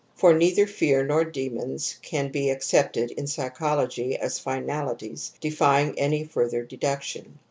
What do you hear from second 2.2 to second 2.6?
be